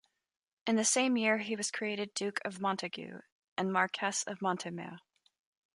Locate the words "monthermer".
4.39-4.97